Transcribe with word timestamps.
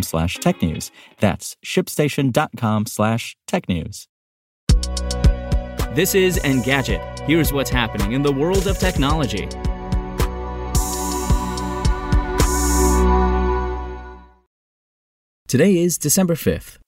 slash 0.00 0.36
tech 0.36 0.62
news. 0.62 0.90
That's 1.18 1.56
shipstation.com 1.62 2.86
slash 2.86 3.36
tech 3.46 3.68
news. 3.68 4.08
This 5.94 6.14
is 6.14 6.38
Engadget. 6.38 7.20
Here's 7.26 7.52
what's 7.52 7.68
happening 7.68 8.12
in 8.12 8.22
the 8.22 8.32
world 8.32 8.66
of 8.66 8.78
technology. 8.78 9.46
Today 15.46 15.76
is 15.76 15.98
December 15.98 16.34
5th. 16.34 16.81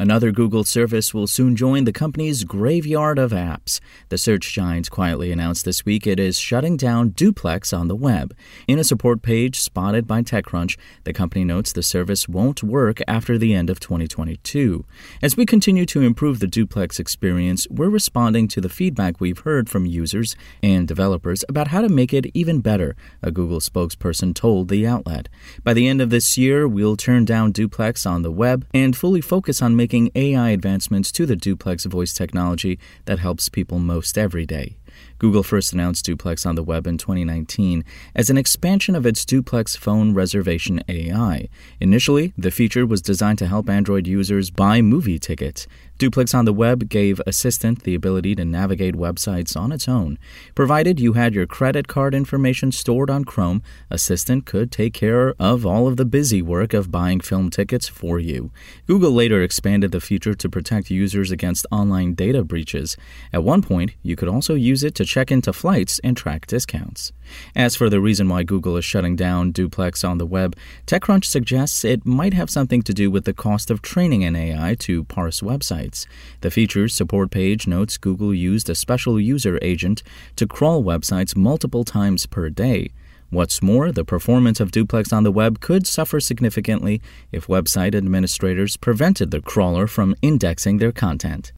Another 0.00 0.32
Google 0.32 0.64
service 0.64 1.12
will 1.12 1.26
soon 1.26 1.54
join 1.54 1.84
the 1.84 1.92
company's 1.92 2.44
graveyard 2.44 3.18
of 3.18 3.32
apps. 3.32 3.80
The 4.08 4.16
search 4.16 4.50
giant 4.50 4.90
quietly 4.90 5.30
announced 5.30 5.66
this 5.66 5.84
week 5.84 6.06
it 6.06 6.18
is 6.18 6.38
shutting 6.38 6.78
down 6.78 7.10
Duplex 7.10 7.74
on 7.74 7.88
the 7.88 7.94
web. 7.94 8.34
In 8.66 8.78
a 8.78 8.82
support 8.82 9.20
page 9.20 9.60
spotted 9.60 10.06
by 10.06 10.22
TechCrunch, 10.22 10.78
the 11.04 11.12
company 11.12 11.44
notes 11.44 11.74
the 11.74 11.82
service 11.82 12.26
won't 12.26 12.62
work 12.62 13.00
after 13.06 13.36
the 13.36 13.52
end 13.52 13.68
of 13.68 13.78
2022. 13.78 14.86
As 15.20 15.36
we 15.36 15.44
continue 15.44 15.84
to 15.84 16.00
improve 16.00 16.40
the 16.40 16.46
Duplex 16.46 16.98
experience, 16.98 17.66
we're 17.68 17.90
responding 17.90 18.48
to 18.48 18.62
the 18.62 18.70
feedback 18.70 19.20
we've 19.20 19.40
heard 19.40 19.68
from 19.68 19.84
users 19.84 20.34
and 20.62 20.88
developers 20.88 21.44
about 21.46 21.68
how 21.68 21.82
to 21.82 21.90
make 21.90 22.14
it 22.14 22.30
even 22.32 22.62
better, 22.62 22.96
a 23.22 23.30
Google 23.30 23.60
spokesperson 23.60 24.34
told 24.34 24.68
the 24.68 24.86
outlet. 24.86 25.28
By 25.62 25.74
the 25.74 25.86
end 25.86 26.00
of 26.00 26.08
this 26.08 26.38
year, 26.38 26.66
we'll 26.66 26.96
turn 26.96 27.26
down 27.26 27.52
Duplex 27.52 28.06
on 28.06 28.22
the 28.22 28.32
web 28.32 28.66
and 28.72 28.96
fully 28.96 29.20
focus 29.20 29.60
on 29.60 29.76
making 29.76 29.89
making 29.90 30.12
AI 30.14 30.50
advancements 30.50 31.10
to 31.10 31.26
the 31.26 31.34
duplex 31.34 31.84
voice 31.84 32.12
technology 32.12 32.78
that 33.06 33.18
helps 33.18 33.48
people 33.48 33.80
most 33.80 34.16
every 34.16 34.46
day. 34.46 34.76
Google 35.20 35.42
first 35.42 35.74
announced 35.74 36.06
Duplex 36.06 36.46
on 36.46 36.54
the 36.54 36.62
web 36.62 36.86
in 36.86 36.96
2019 36.96 37.84
as 38.16 38.30
an 38.30 38.38
expansion 38.38 38.96
of 38.96 39.04
its 39.04 39.26
Duplex 39.26 39.76
phone 39.76 40.14
reservation 40.14 40.82
AI. 40.88 41.46
Initially, 41.78 42.32
the 42.38 42.50
feature 42.50 42.86
was 42.86 43.02
designed 43.02 43.38
to 43.40 43.46
help 43.46 43.68
Android 43.68 44.06
users 44.06 44.48
buy 44.50 44.80
movie 44.80 45.18
tickets. 45.18 45.66
Duplex 45.98 46.32
on 46.32 46.46
the 46.46 46.54
web 46.54 46.88
gave 46.88 47.20
Assistant 47.26 47.82
the 47.82 47.94
ability 47.94 48.34
to 48.36 48.46
navigate 48.46 48.94
websites 48.94 49.54
on 49.54 49.70
its 49.70 49.86
own. 49.86 50.18
Provided 50.54 50.98
you 50.98 51.12
had 51.12 51.34
your 51.34 51.46
credit 51.46 51.88
card 51.88 52.14
information 52.14 52.72
stored 52.72 53.10
on 53.10 53.26
Chrome, 53.26 53.62
Assistant 53.90 54.46
could 54.46 54.72
take 54.72 54.94
care 54.94 55.34
of 55.38 55.66
all 55.66 55.86
of 55.86 55.98
the 55.98 56.06
busy 56.06 56.40
work 56.40 56.72
of 56.72 56.90
buying 56.90 57.20
film 57.20 57.50
tickets 57.50 57.86
for 57.86 58.18
you. 58.18 58.50
Google 58.86 59.12
later 59.12 59.42
expanded 59.42 59.92
the 59.92 60.00
feature 60.00 60.32
to 60.32 60.48
protect 60.48 60.90
users 60.90 61.30
against 61.30 61.66
online 61.70 62.14
data 62.14 62.44
breaches. 62.44 62.96
At 63.30 63.44
one 63.44 63.60
point, 63.60 63.90
you 64.02 64.16
could 64.16 64.28
also 64.28 64.54
use 64.54 64.82
it 64.82 64.94
to 64.94 65.04
check 65.10 65.32
into 65.32 65.52
flights 65.52 65.98
and 66.04 66.16
track 66.16 66.46
discounts. 66.46 67.12
As 67.56 67.74
for 67.74 67.90
the 67.90 68.00
reason 68.00 68.28
why 68.28 68.44
Google 68.44 68.76
is 68.76 68.84
shutting 68.84 69.16
down 69.16 69.50
Duplex 69.50 70.04
on 70.04 70.18
the 70.18 70.26
web, 70.26 70.56
TechCrunch 70.86 71.24
suggests 71.24 71.84
it 71.84 72.06
might 72.06 72.32
have 72.32 72.48
something 72.48 72.80
to 72.82 72.94
do 72.94 73.10
with 73.10 73.24
the 73.24 73.34
cost 73.34 73.72
of 73.72 73.82
training 73.82 74.22
an 74.22 74.36
AI 74.36 74.76
to 74.86 75.02
parse 75.04 75.40
websites. 75.40 76.06
The 76.42 76.50
features 76.50 76.94
support 76.94 77.32
page 77.32 77.66
notes 77.66 77.98
Google 77.98 78.32
used 78.32 78.70
a 78.70 78.76
special 78.76 79.18
user 79.18 79.58
agent 79.60 80.04
to 80.36 80.46
crawl 80.46 80.84
websites 80.84 81.36
multiple 81.36 81.84
times 81.84 82.26
per 82.26 82.48
day. 82.48 82.92
What's 83.30 83.62
more, 83.62 83.90
the 83.90 84.04
performance 84.04 84.60
of 84.60 84.70
Duplex 84.70 85.12
on 85.12 85.24
the 85.24 85.32
web 85.32 85.58
could 85.58 85.88
suffer 85.88 86.20
significantly 86.20 87.02
if 87.32 87.48
website 87.48 87.96
administrators 87.96 88.76
prevented 88.76 89.32
the 89.32 89.40
crawler 89.40 89.88
from 89.88 90.14
indexing 90.22 90.78
their 90.78 90.92
content. 90.92 91.52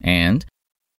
And 0.00 0.44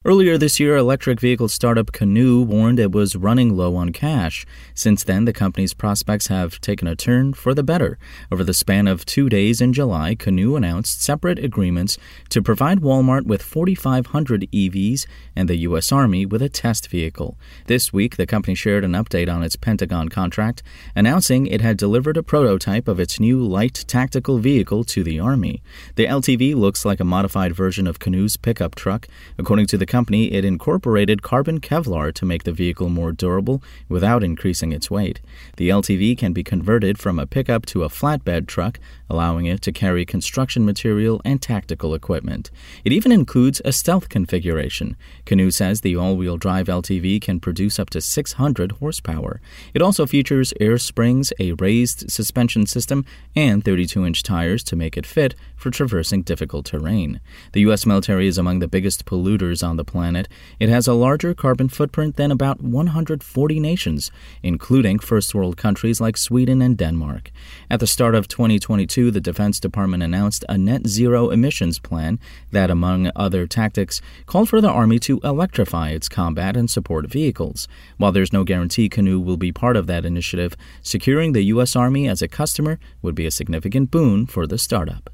Earlier 0.06 0.38
this 0.38 0.60
year, 0.60 0.76
electric 0.76 1.22
vehicle 1.22 1.48
startup 1.48 1.94
Canoo 1.94 2.46
warned 2.46 2.78
it 2.78 2.92
was 2.92 3.16
running 3.16 3.56
low 3.56 3.78
on 3.78 3.94
cash. 3.94 4.46
Since 4.74 5.06
then, 5.06 5.24
the 5.24 5.32
company's 5.32 5.74
prospects 5.74 6.28
have 6.28 6.60
taken 6.60 6.90
a 6.90 6.96
turn 6.96 7.34
for 7.34 7.54
the 7.54 7.64
better. 7.64 7.98
Over 8.30 8.44
the 8.44 8.54
span 8.54 8.86
of 8.86 9.06
two 9.06 9.30
days 9.30 9.62
in 9.62 9.72
July, 9.72 10.14
Canoo 10.16 10.58
announced 10.58 11.02
separate 11.02 11.40
agreements 11.40 11.98
to 12.28 12.42
provide 12.42 12.82
Walmart 12.82 13.26
with 13.28 13.42
4,500 13.42 14.52
EVs 14.52 15.06
and 15.38 15.48
the 15.48 15.56
U.S. 15.68 15.90
Army 15.90 16.26
with 16.26 16.42
a 16.42 16.50
test 16.50 16.90
vehicle. 16.90 17.38
This 17.68 17.94
week, 17.94 18.18
the 18.18 18.26
company 18.26 18.56
shared 18.56 18.84
an 18.84 18.92
update 18.92 19.34
on 19.34 19.42
its 19.42 19.56
Pentagon 19.56 20.10
contract, 20.10 20.64
announcing 20.98 21.48
it 21.48 21.62
had 21.62 21.78
delivered 21.78 22.18
a 22.18 22.24
prototype 22.24 22.90
of 22.90 23.00
its 23.00 23.22
new 23.22 23.42
light 23.42 23.86
tactical 23.88 24.40
vehicle 24.40 24.84
to 24.84 25.02
the 25.02 25.18
Army. 25.18 25.64
The 25.96 26.08
LTV 26.08 26.56
looks 26.56 26.84
like 26.84 27.00
a 27.00 27.06
modified 27.06 27.56
version 27.56 27.88
of 27.88 28.00
Canoo's 28.00 28.36
pickup 28.36 28.76
truck. 28.76 29.08
According 29.38 29.68
to 29.68 29.78
the 29.78 29.93
company, 29.94 30.34
it 30.34 30.44
incorporated 30.44 31.22
carbon 31.22 31.60
Kevlar 31.60 32.12
to 32.16 32.26
make 32.26 32.46
the 32.46 32.52
vehicle 32.52 32.90
more 32.90 33.12
durable 33.12 33.62
without 33.88 34.24
increasing 34.24 34.72
its 34.72 34.90
weight. 34.90 35.22
The 35.58 35.70
LTV 35.70 36.18
can 36.18 36.34
be 36.34 36.44
converted 36.44 36.98
from 36.98 37.20
a 37.20 37.28
pickup 37.28 37.68
to 37.68 37.84
a 37.84 37.90
flatbed 37.90 38.48
truck, 38.48 38.80
allowing 39.08 39.46
it 39.46 39.62
to 39.62 39.72
carry 39.72 40.04
construction 40.04 40.66
material 40.66 41.22
and 41.24 41.40
tactical 41.40 41.94
equipment. 41.94 42.50
It 42.84 42.92
even 42.92 43.12
includes 43.12 43.62
a 43.64 43.72
stealth 43.72 44.10
configuration. 44.10 44.96
Canoo 45.28 45.54
says 45.54 45.82
the 45.82 45.96
all 45.96 46.18
wheel 46.18 46.38
drive 46.38 46.66
LTV 46.66 47.22
can 47.22 47.40
produce 47.40 47.78
up 47.78 47.92
to 47.92 48.02
600 48.02 48.72
horsepower. 48.72 49.42
It 49.76 49.84
also 49.84 50.08
features 50.08 50.56
air 50.60 50.80
springs, 50.80 51.32
a 51.38 51.52
raised 51.52 52.10
suspension 52.10 52.66
system, 52.66 53.06
and 53.36 53.64
32 53.64 54.04
inch 54.04 54.24
tires 54.24 54.64
to 54.64 54.76
make 54.76 54.98
it 54.98 55.06
fit 55.06 55.36
for 55.56 55.70
traversing 55.70 56.24
difficult 56.24 56.66
terrain. 56.66 57.22
The 57.52 57.62
U.S. 57.62 57.86
military 57.86 58.28
is 58.28 58.40
among 58.40 58.58
the 58.58 58.68
biggest 58.68 59.06
polluters 59.06 59.66
on 59.66 59.78
the 59.78 59.83
the 59.84 59.92
planet, 59.92 60.28
it 60.60 60.70
has 60.70 60.88
a 60.88 60.94
larger 60.94 61.34
carbon 61.34 61.70
footprint 61.70 62.16
than 62.16 62.32
about 62.32 62.62
140 62.62 63.60
nations, 63.60 64.12
including 64.42 65.00
first 65.00 65.36
world 65.36 65.58
countries 65.58 66.00
like 66.00 66.18
Sweden 66.18 66.62
and 66.62 66.78
Denmark. 66.78 67.32
At 67.70 67.80
the 67.80 67.88
start 67.88 68.16
of 68.16 68.28
2022, 68.28 69.12
the 69.12 69.22
Defense 69.22 69.60
Department 69.60 70.04
announced 70.04 70.46
a 70.48 70.58
net 70.58 70.88
zero 70.88 71.30
emissions 71.30 71.80
plan 71.80 72.20
that, 72.52 72.70
among 72.70 73.12
other 73.16 73.48
tactics, 73.48 74.02
called 74.26 74.50
for 74.50 74.62
the 74.62 74.70
Army 74.70 75.00
to 75.00 75.20
electrify 75.24 75.90
its 75.90 76.10
combat 76.10 76.56
and 76.56 76.70
support 76.70 77.10
vehicles. 77.10 77.68
While 77.98 78.12
there's 78.12 78.34
no 78.34 78.44
guarantee 78.44 78.90
Canoo 78.90 79.20
will 79.20 79.38
be 79.38 79.52
part 79.52 79.76
of 79.76 79.88
that 79.88 80.06
initiative, 80.06 80.56
securing 80.82 81.34
the 81.34 81.44
U.S. 81.54 81.76
Army 81.76 82.08
as 82.08 82.22
a 82.22 82.28
customer 82.28 82.80
would 83.02 83.16
be 83.16 83.26
a 83.26 83.32
significant 83.32 83.92
boon 83.92 84.26
for 84.26 84.48
the 84.48 84.58
startup. 84.58 85.10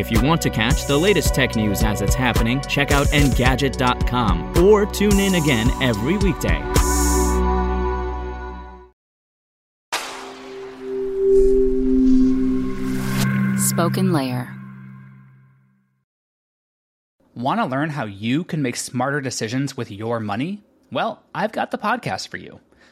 If 0.00 0.10
you 0.10 0.22
want 0.22 0.40
to 0.42 0.48
catch 0.48 0.86
the 0.86 0.96
latest 0.96 1.34
tech 1.34 1.54
news 1.56 1.82
as 1.82 2.00
it's 2.00 2.14
happening, 2.14 2.62
check 2.62 2.90
out 2.90 3.06
Engadget.com 3.08 4.64
or 4.64 4.86
tune 4.86 5.20
in 5.20 5.34
again 5.34 5.70
every 5.82 6.16
weekday. 6.16 6.58
Spoken 13.58 14.14
Layer. 14.14 14.56
Want 17.34 17.60
to 17.60 17.66
learn 17.66 17.90
how 17.90 18.06
you 18.06 18.42
can 18.44 18.62
make 18.62 18.76
smarter 18.76 19.20
decisions 19.20 19.76
with 19.76 19.90
your 19.90 20.18
money? 20.18 20.62
Well, 20.90 21.22
I've 21.34 21.52
got 21.52 21.72
the 21.72 21.78
podcast 21.78 22.28
for 22.28 22.38
you. 22.38 22.60